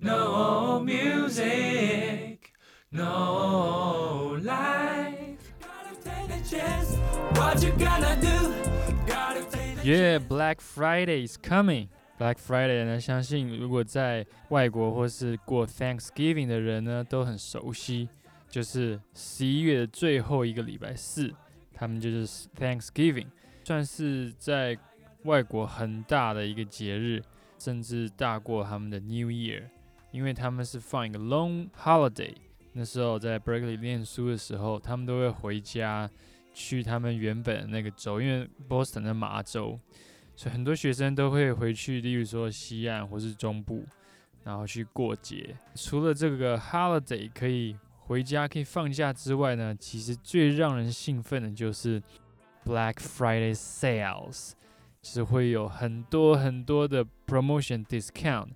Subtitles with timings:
[0.00, 2.52] no music,
[2.90, 5.38] no life.
[5.60, 6.96] Gotta take a chance.
[7.36, 8.54] What you gonna do?
[9.06, 11.88] Gotta take a Yeah, Black Friday is coming.
[12.18, 18.08] Black Friday 呢，相信如果在外国或是过 Thanksgiving 的人呢，都很熟悉，
[18.48, 21.32] 就是十一月的最后一个礼拜四，
[21.72, 22.26] 他们就是
[22.58, 23.28] Thanksgiving，
[23.64, 24.76] 算是在
[25.24, 27.22] 外国很大的一个节日，
[27.58, 29.62] 甚至大过他们的 New Year，
[30.10, 32.34] 因为他们是放一个 long holiday。
[32.72, 36.08] 那时候在 Berkeley 念书的时候，他们都会回家
[36.54, 39.78] 去他们原本的那个州，因为 Boston 的马州。
[40.36, 43.84] 所以很多学生都会回去，例如说西岸或是中部，
[44.44, 45.54] 然后去过节。
[45.74, 52.00] 除了这个 holiday 可以回家可以放假之外呢，其实最让人兴奋的就是
[52.64, 54.52] Black Friday sales，
[55.02, 58.48] 就是会有很多很多的 promotion discount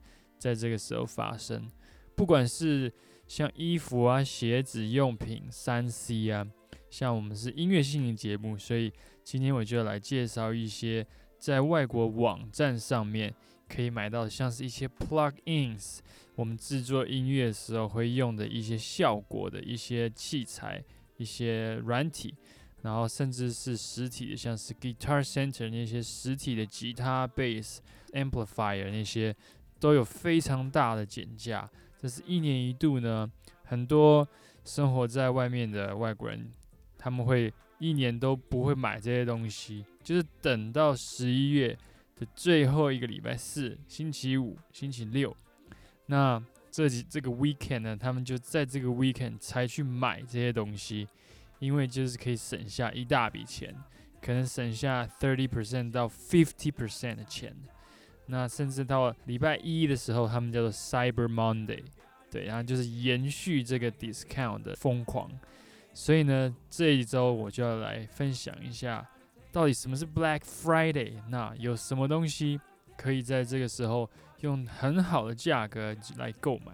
[0.45, 1.71] 在这个时候发生。
[2.15, 2.93] 不管是
[3.27, 6.47] 像衣服啊、鞋子、用品、三 C 啊，
[6.91, 8.93] 像我们是音乐性的节目，所以
[9.23, 11.07] 今天我就来介绍一些。
[11.37, 13.35] 在外国网站上面
[13.69, 15.99] 可以买到像是一些 plugins，
[16.37, 20.83] 我们制作音乐的时候会用的一些效果的一些器材、
[21.19, 22.35] 一些软体，
[22.81, 27.81] 然后甚至是实体的，像是 Guitar Center 那些实体的吉他、bass、
[28.13, 29.37] amplifier 那些
[29.85, 31.69] 都有非常大的减价。
[32.01, 33.31] 这是一年一度呢，
[33.65, 34.27] 很多
[34.65, 36.51] 生活在外面的外国人
[36.97, 37.53] 他们会。
[37.81, 41.77] 一年都不会买这些东西，就是等到十一月
[42.17, 45.37] 的最后一个礼拜四，星期五、星期六，
[46.07, 51.07] 那这几这个 weekend 呢，他们就在这个 weekend 才去买这些东西，
[51.59, 53.75] 因为就是可以省下一大笔钱，
[54.23, 57.55] 可能省下 thirty percent 到 fifty percent 的钱。
[58.27, 61.83] 那甚至到礼拜一的时候，他们叫做 Cyber Monday，
[62.31, 65.31] 对，然后就是延续这个 discount 的疯狂。
[65.93, 69.09] 所以呢，这一周我就要来分享一下，
[69.53, 71.13] 到底什么是 Black Friday？
[71.29, 72.61] 那有什么东西
[72.97, 76.73] 可以在这个时候用很好的价格来购买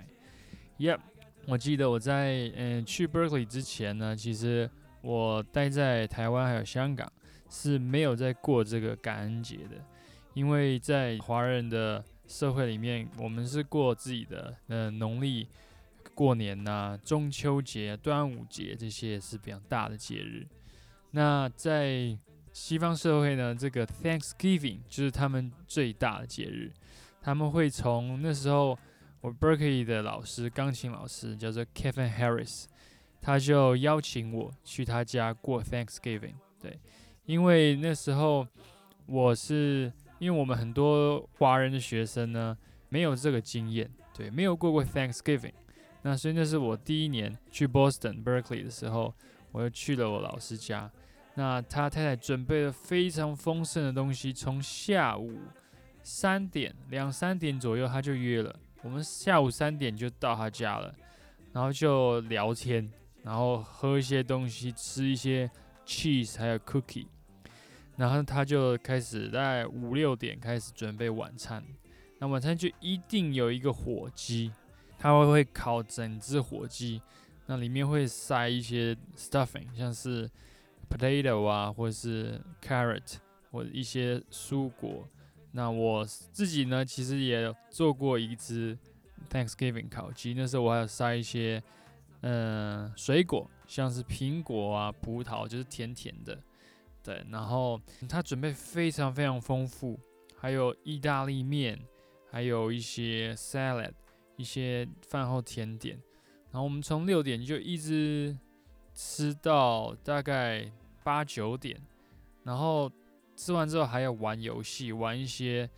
[0.79, 1.01] ？Yep，
[1.47, 4.71] 我记得我在嗯去 Berkeley 之前呢，其实
[5.03, 7.11] 我待在台湾还有香港
[7.51, 9.85] 是没有在过这个感恩节的，
[10.41, 15.47] 因为在华人的社会里面，我们是过自己的呃农历。
[16.15, 20.47] 过年呐，中秋节、端午节这些是比较大的节日。
[21.11, 22.17] 那在
[22.55, 26.73] 西方社会呢，这个 Thanksgiving 就是他们最大的节日。
[27.21, 28.79] 他们会从那时候，
[29.21, 32.65] 我 Berkeley 的老师，钢琴老师叫做 Kevin Harris，
[33.21, 36.37] 他就邀请我去他家过 Thanksgiving。
[36.61, 36.79] 对，
[37.27, 38.47] 因为那时候
[39.07, 39.91] 我是
[40.21, 42.57] 因为我们很多华人的学生呢，
[42.89, 45.55] 没有这个经验，对，没有过过 Thanksgiving。
[46.03, 49.13] 那所以那是我第一年去 Boston Berkeley 的时候，
[49.51, 50.89] 我又去了我老师家。
[51.35, 55.39] 那他太太准备了非常丰盛的东西，从下午
[56.03, 60.95] 三点两三点左右他就约了，我们下午三点就到他家了，
[61.53, 62.91] 然后就聊天，
[63.23, 65.51] 然后喝一些东西，吃一些
[65.87, 67.07] cheese 还有 cookie，
[68.01, 71.63] 然后他就开始在五六点开始准备晚餐。
[72.19, 74.51] 那晚餐就一定有一个火鸡。
[74.99, 77.03] 他会会烤整只火鸡，
[77.45, 80.27] 那里面会塞一些 stuffing，像是
[80.89, 83.17] potato 啊，或者是 carrot，
[83.51, 85.07] 或者一些蔬果。
[85.53, 88.79] 那我自己呢，其实也做过一只
[89.31, 91.63] Thanksgiving 烤鸡，那时候我还要塞一些
[92.23, 96.39] 嗯水果，像是苹果啊、葡萄，就是甜甜的。
[97.03, 99.99] 对，然后他准备非常非常丰富，
[100.37, 101.79] 还有意大利面，
[102.31, 103.93] 还有一些 salad。
[104.37, 106.01] 一些饭后甜点，
[106.51, 108.35] 然后我们从六点就一直
[108.95, 110.73] 吃到大概
[111.05, 111.79] 八九点，
[112.43, 112.91] 然后
[113.37, 115.69] 吃完之后还要玩游戏，玩一些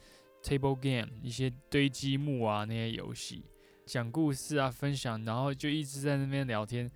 [0.44, 3.42] table game，一些堆积木啊那些游戏，
[3.84, 6.88] 讲故事啊分享，然后就一直在那边聊天，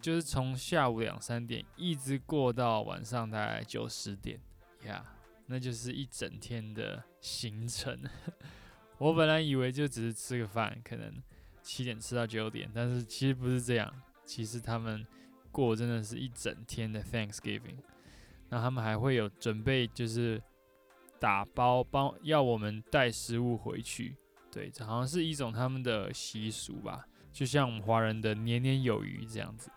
[0.00, 4.40] 就是从下午两三点一直过到晚上大概九十点，
[4.84, 5.04] 呀，
[5.46, 7.98] 那就是一整天的行程。
[8.98, 11.12] 我本来以为就只是吃个饭，可能
[11.62, 13.92] 七点吃到九点，但是其实不是这样。
[14.24, 15.06] 其实他们
[15.50, 17.78] 过真的是一整天的 Thanksgiving，
[18.50, 20.42] 那他们还会有准备，就是
[21.18, 24.16] 打包帮要我们带食物回去。
[24.50, 29.70] 对，这好像是一种他们的习俗吧，就像我们华人的年年有余这样子。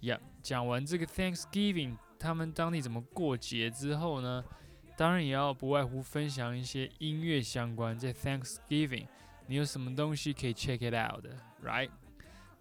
[0.00, 4.44] 呀，讲完这个 Thanksgiving，他们当地怎么过节之后呢？
[4.96, 9.06] 当然也要不外乎分享一些音乐相关，在 Thanksgiving
[9.46, 11.90] 你有什么东西可以 check it out 的，right？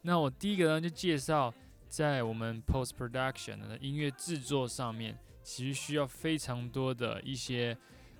[0.01, 1.53] 那我第一个呢就介绍，
[1.87, 7.77] 在我们 post production 的音乐制作上面，其实需要非常多的一些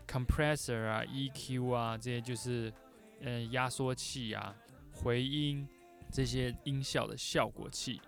[0.08, 2.72] compressor 啊、EQ 啊这些，就是
[3.20, 4.56] 嗯压缩器啊、
[4.94, 5.68] 回音
[6.10, 8.02] 这些音效的效果器。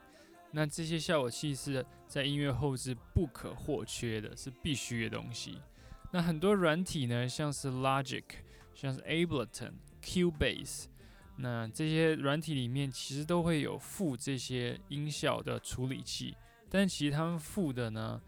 [0.58, 5.62] 那这些效果器是在音乐后置不可或缺的，是必须的东西。
[6.12, 8.24] 那很多软体呢，像是 Logic，
[8.74, 10.86] 像是 Ableton、Cubase，
[11.36, 16.36] 那这些软体里面其实都会有附这些音效的处理器，
[16.72, 18.20] 但其实他们附的呢，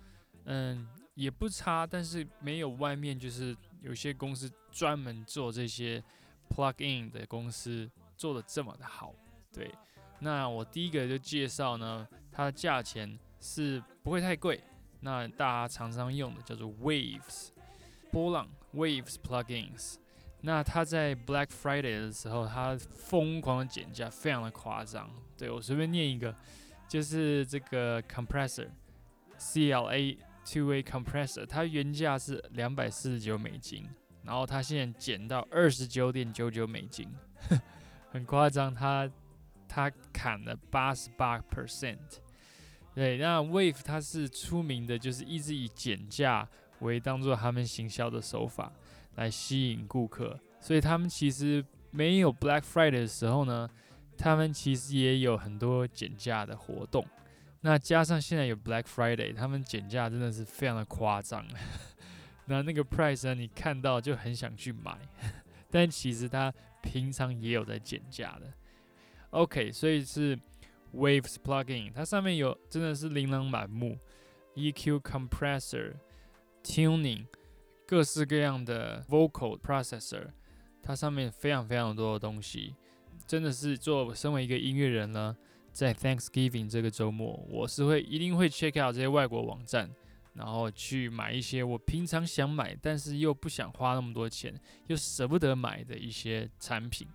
[0.43, 6.03] 嗯，也不差，但是没有外面就是有些公司专门做这些
[6.47, 9.15] plug-in 的公司做的这么的好。
[9.51, 9.73] 对，
[10.19, 12.07] 那我第一个就介绍呢，
[12.39, 14.63] 它的价钱是不会太贵，
[15.01, 17.49] 那大家常常用的叫做 Waves。
[18.13, 19.95] 波浪 Waves Plugins，
[20.39, 25.11] 那它在 Black Friday 的时候，它疯狂的减价，非常的夸张。
[25.37, 26.33] 对我随便念一个，
[26.87, 28.69] 就是这个 Compressor
[29.37, 33.85] CLA Two A Compressor，它原价是两百四十九美金，
[34.23, 37.13] 然后它现在减到二十九点九九美金，
[38.11, 39.11] 很夸张，它
[39.67, 41.97] 它砍了八十八 percent。
[42.99, 46.47] 对，那 Wave 它是出名的，就是一直以减价。
[46.79, 48.71] 为当做他们行销的手法
[49.15, 51.61] 来吸引顾客，所以他们其实
[51.91, 53.69] 没有 Black Friday 的时候呢，
[54.17, 57.05] 他们其实也有很多减价的活动。
[57.61, 61.45] 那加上现在有 Black Friday，他们减价真的是非常的夸张。
[62.45, 64.97] 那那个 price 呢，你看到就很想去买，
[65.69, 68.53] 但其实它平常也有在减价的。
[69.31, 70.39] OK，所以是
[70.93, 73.97] Waves Plugin，它上面有真的是琳琅满目
[74.55, 75.93] ，EQ Compressor。
[76.61, 77.25] Tuning，
[77.87, 80.27] 各式各样的 Vocal Processor，
[80.83, 82.75] 它上面非常非常多的东西，
[83.25, 85.35] 真的是做身为一个音乐人呢，
[85.71, 89.89] 在 Thanksgiving 这个周末，我是会一定会 check out 这些外国网站，
[90.33, 94.53] 然后去买一些我平常想买，但是又不想花那么多钱，
[94.87, 97.07] 又舍不得买的一些产品，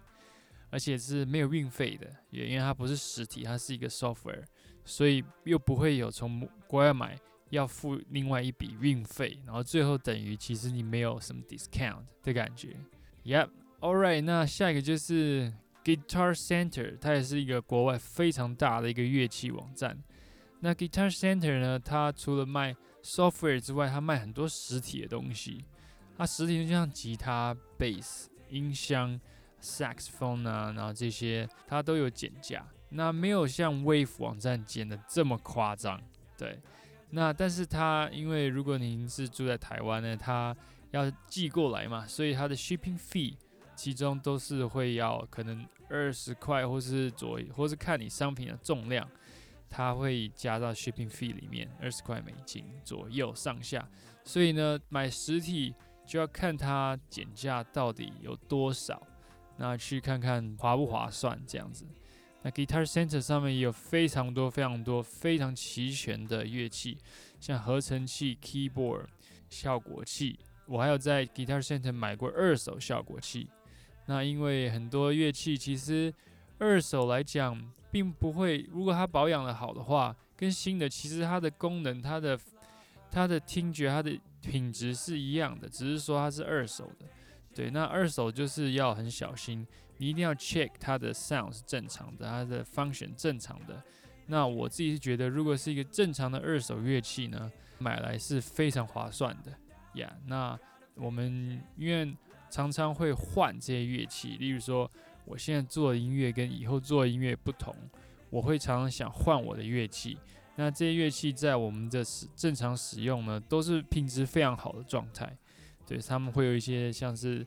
[0.75, 4.43] 而且是没有运费的，也因为它不是实体，它是一个 software，
[4.85, 7.17] 所以又不会有从国外买。
[7.51, 12.75] 要付另外一笔运费，然后最后等于其实你没有什么 discount 的感觉。
[13.23, 15.53] Yep，all right，那下一个就是
[15.85, 20.03] Guitar Center，它也是一个国外非常大的一个乐器网站。
[20.61, 22.75] 那 Guitar Center 呢，它除了卖
[23.05, 25.65] software 之外，它卖很多实体的东西。
[26.17, 29.21] 它实体就像吉他、bass、音箱、
[29.65, 32.65] saxophone 啊，然后这些它都有减价。
[32.91, 36.01] 那没有像 Wave 网站减的这么夸张，
[36.39, 36.61] 对。
[37.11, 40.55] 那但是它因为如果您是住在台湾呢，它
[40.91, 43.37] 要寄过来嘛，所以它的 shipping fee
[43.75, 49.09] 其中都是会要可能二十块或是左，或是看你商品的重量，
[49.69, 53.89] 它会加到 shipping fee 里面二十块美金左右上下。
[54.25, 55.75] 所以呢，买实体
[56.07, 59.01] 就要看它减价到底有多少，
[59.57, 61.87] 那去看看划不划算这样子。
[62.43, 66.99] 那 Guitar Center 上面也有非常多、非常多、非常齐全的乐器，
[67.41, 69.07] 像合成器、keyboard、
[69.49, 70.39] 效果器。
[70.67, 73.49] 我还有在 Guitar Center 买过二手效果器。
[74.07, 76.13] 那因为很多乐器其实
[76.59, 77.59] 二手来讲，
[77.91, 82.39] 并不会，如果它保养的好的话，跟新的其实它的功能、它的
[83.11, 87.07] 它的听觉、它的品质是一样的，只是说它是二手的。
[87.55, 89.67] 对，那二手就是要很小心。
[89.99, 93.81] 你一定要 check 它的 sound 是正常的，它的 function 正常的。
[94.27, 99.53] 那我自己是觉得，如果是一个正常的二手乐器呢，买来是非常划算的
[99.95, 100.13] 呀。
[100.27, 100.59] 那
[100.97, 102.13] 我们因为
[102.51, 104.91] 常常会换这些乐器，例如说
[105.25, 107.75] 我现在做的音乐跟以后做的音乐不同，
[108.31, 110.19] 我会常常想换我的乐器。
[110.57, 115.37] 那这些乐器在我们的使正常使用呢，都是品质非常好的状态。
[115.87, 117.47] 对，他们会有一些像是。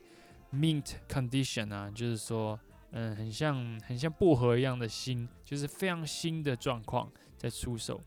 [0.50, 2.58] Mint condition 啊，就是说，
[2.92, 8.02] 嗯，很像很像薄荷一样的新，就是非常新的状况在出售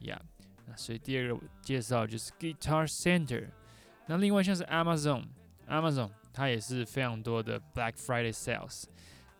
[0.00, 0.18] ，Yeah。
[0.66, 3.50] 那所以第二个介绍就是 Guitar Center。
[4.06, 8.84] 那另外像是 Amazon，Amazon 它也是非常多的 Black Friday sales。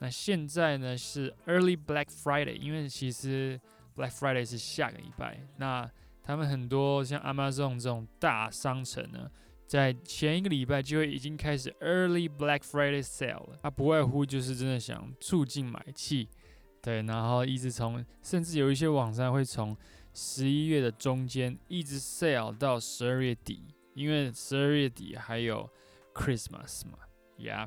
[0.00, 3.58] 那现在呢是 Early Black Friday，因为其实
[3.96, 5.40] Black Friday 是下个礼拜。
[5.56, 5.90] 那
[6.22, 9.30] 他们很多像 Amazon 这种大商城呢。
[9.74, 16.28] 在前一个礼拜就会已经开始 Early Black Friday Sale 了，它不外乎就是真的想促进买气，
[16.80, 19.76] 对，然后一直从，甚至有一些网站会从
[20.12, 23.64] 十一月的中间一直 Sale 到十二月底，
[23.94, 25.68] 因为十二月底还有
[26.14, 26.96] Christmas 嘛
[27.36, 27.66] ，Yeah，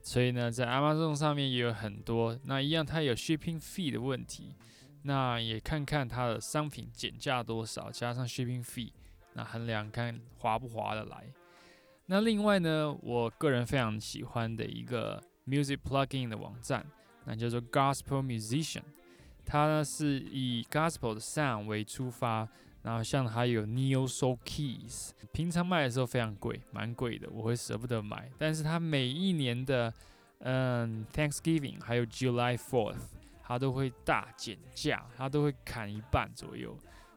[0.00, 2.40] 所以呢，在 Amazon 上面也有很多。
[2.44, 4.54] 那一样，它有 shipping fee 的问题。
[5.02, 8.90] 那也看看它的商品减价多少，加上 shipping fee，
[9.36, 11.24] 那衡量看划不划得来。
[12.06, 16.84] 那另外呢，我个人非常喜欢的一个 music plugin 的网站，
[17.26, 18.82] 那叫做 Gospel Musician。
[19.44, 22.48] 它呢是以 Gospel 的 sound 为出发，
[22.82, 28.30] 然后像还有 Neo Soul Keys，平常卖的时候非常贵，蛮贵的，我会舍不得买。
[28.38, 29.92] 但是它每一年的
[30.38, 33.14] 嗯 Thanksgiving 还有 July Fourth。
[33.48, 36.76] 它都会大减价，它都会砍一半左右，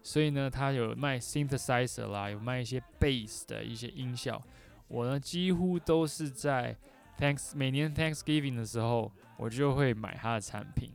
[0.09, 4.41] 所以呢，它有卖 synthesizer 啦，有卖一些 bass 的一些音效。
[4.87, 6.75] 我呢，几乎都是在
[7.19, 10.91] Thanks 每年 Thanksgiving 的时候，我就会买它的产品，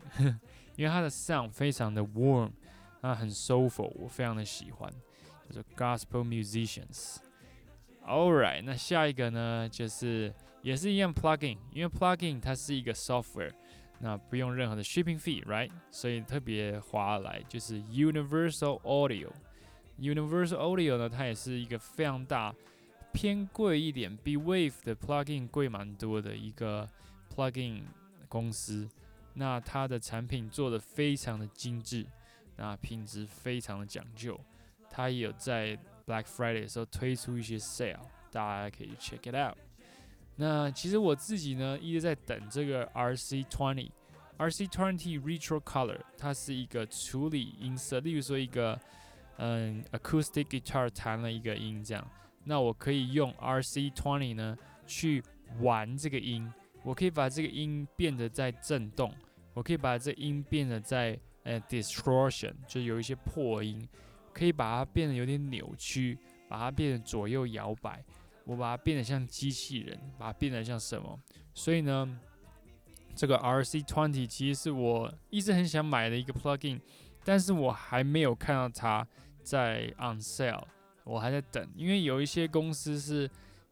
[0.75, 2.51] 因为它的 sound 非常的 warm，
[3.03, 4.93] 啊，很 soulful，我非常的喜欢，
[5.49, 7.19] 叫做 Gospel Musicians。
[8.05, 13.53] All right，那下一个呢，就是也是一样 plugin，因为 plugin 它是一个 software。
[14.05, 15.71] 那不用任何的 shipping fee，right？
[15.91, 19.31] 所以特别划来就是 Universal Audio。
[19.99, 22.55] Universal Audio 呢，它也是一个非常大、
[23.15, 26.87] 偏贵一点，比 Wave 的 plugin 贵蛮多的一个
[27.35, 27.81] plugin
[28.29, 28.87] 公司。
[29.33, 32.05] 那它的产品做的非常的精致，
[32.57, 34.39] 那品质非常的讲究。
[34.91, 39.57] 它也有在 Black Friday 的时候推出一些 sale，大家可以 check it out。
[40.37, 43.91] 那其实我自己呢，一直在等这个 RC Twenty
[44.37, 48.79] RC Twenty Retro Color，它是一个处理音色，例如说一个
[49.37, 52.05] 嗯 acoustic guitar 弹了一个音这样，
[52.43, 55.23] 那我可以用 RC Twenty 呢去
[55.61, 59.15] 玩这个音，我可以把这个音变得在震动，
[59.53, 63.89] 我可以把这音变得在呃 distortion，就有一些破音，
[64.33, 68.05] 可以把它变得有点扭曲，把它变得左右摇摆。
[68.45, 71.19] 我把它变得像机器人，把它变得像什么？
[71.55, 72.21] 所以呢，
[73.15, 76.81] 这个 RC Twenty 其实是我一直很想买的一个 plugin，
[77.25, 79.07] 但是我还没有看到它
[79.43, 80.65] 在 on sale，
[81.05, 83.31] 我还在等，因为有一些公司是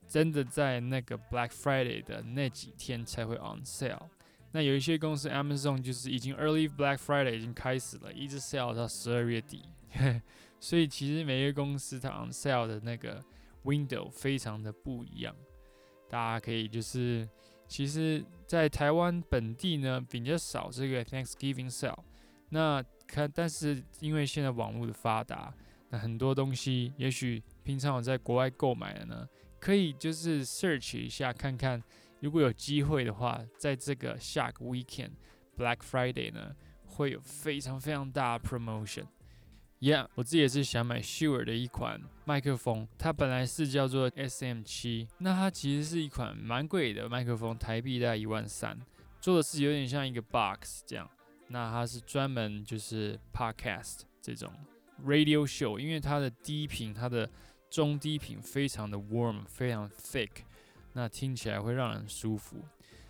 [0.08, 4.08] 真的在那个 Black Friday 的那几天才会 on sale，
[4.52, 9.64] 那有一些公司 Amazon 就是已经 early Black Friday 已经开始了，一直 sale 到十二月底，
[10.60, 13.22] 所以其实每一个公司它 on sale 的那个。
[13.64, 15.34] Window 非常的不一样，
[16.08, 17.28] 大家可以就是，
[17.68, 21.98] 其实，在台湾本地呢比较少这个 Thanksgiving sale。
[22.50, 25.54] 那看，但是因为现在网络的发达，
[25.90, 29.28] 那很多东西，也许平常我在国外购买的呢，
[29.58, 31.82] 可以就是 search 一下看看，
[32.20, 35.12] 如果有机会的话，在这个下个 weekend
[35.56, 36.54] Black Friday 呢，
[36.84, 39.06] 会有非常非常大的 promotion。
[39.82, 48.78] Yeah，我自己也是想买 Shure 的一款麦克风，它本来是叫做 SM 七，那它其实是一款蛮贵的麦克风，台币大概一万三，
[49.20, 51.10] 做的是有点像一个 box 这样。
[51.48, 54.52] 那它是专门就是 podcast 这种
[55.04, 57.28] radio show，因为它的低频、它的
[57.68, 60.30] 中低频非常的 warm，非常 thick，
[60.92, 62.58] 那听起来会让人舒服。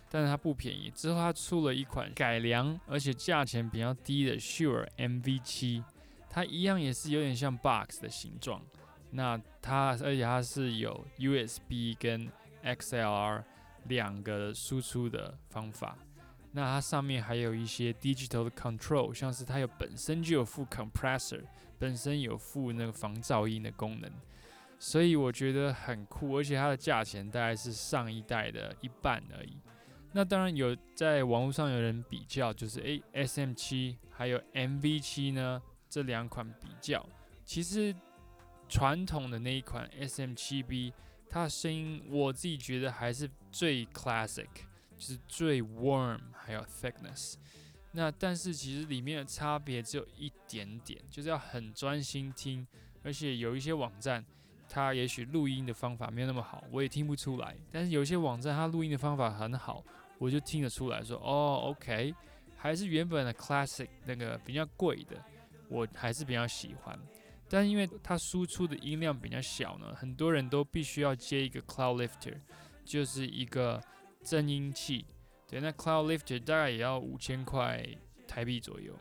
[0.09, 5.83] 但是它不便宜，之后它出了一款改良而且价钱比较低的 Shure MV 七。
[6.33, 8.59] 它一样也是有点像 box 的形状，
[9.11, 12.27] 那它而且它是有 USB 跟
[12.63, 13.43] XLR
[13.83, 15.95] 两个输出的方法，
[16.53, 21.43] 那它上面还有一些 digital 的 control，像是它有本身就有附 compressor，
[21.77, 24.11] 本身有附那个防噪音的功能，
[24.79, 29.55] 所以我觉得很酷，而且它的价钱大概是上一代的一半而已。
[30.13, 35.61] 那当然有在网络上有人比较，就是诶 SM 七还有 MV 七呢。
[35.93, 37.07] 这两款比较，
[37.45, 37.95] 其实
[38.67, 40.91] 传统的那一款 SM7B，
[41.29, 44.47] 它的声音我自己觉得还是最 classic，
[44.97, 47.35] 就是最 warm，还有 thickness。
[47.91, 52.65] 那但是其实里面的差别只有一点点，就是要很专心听，
[53.03, 54.25] 而且有一些网站
[54.67, 57.55] 它也许录音的方法没有那么好，我也听不出来。
[57.71, 59.83] 但是有一些网站它录音的方法很好，
[60.17, 62.15] 我就听得出来说，哦，OK，
[62.57, 65.23] 还是原本的 classic 那个比较贵的。
[65.69, 66.99] 我还是比较喜欢，
[67.49, 72.39] 但因为它输出的音量比较小呢，很多人都必须要接一个 Cloud Lifter，
[72.85, 73.81] 就是一个
[74.21, 75.05] 增音器。
[75.47, 77.85] 对，那 Cloud Lifter 大概也要五千块
[78.27, 78.97] 台币左右，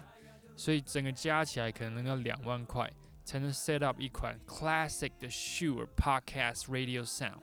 [0.57, 2.91] 所以整个加起来可能要两万块
[3.25, 7.41] 才能 set up 一款 classic 的 Shure Podcast Radio Sound。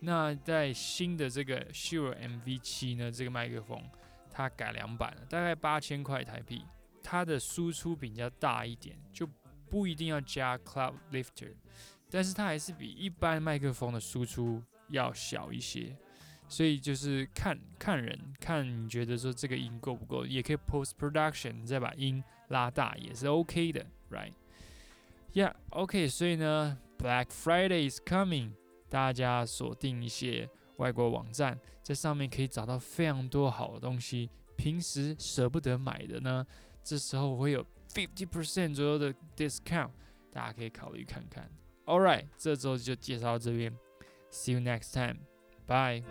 [0.00, 3.82] 那在新的这个 Shure MV7 呢，这个麦克风
[4.30, 6.64] 它改良版了，大概八千块台币。
[7.04, 9.28] 它的输出比较大一点，就
[9.70, 11.52] 不一定要加 Cloud Lifter，
[12.10, 15.94] 但是它还是比一般麦克风的输出要小一些。
[16.46, 28.50] 所以就是看看人，看你觉得说这个音够不够，也可以 post production，再把音拉大也是 OK 的，right？Yeah，OK，所以呢，Black Friday is coming，
[28.90, 36.46] 大家锁定一些外国网站，在上面可以找到非常多好的东西，平时舍不得买的呢，
[36.84, 39.90] 这时候会有 fifty percent 左右的 discount，
[40.30, 41.50] 大家可以考虑看看。
[41.86, 43.74] All right，这周就介绍到这边
[44.30, 46.04] ，See you next time，bye。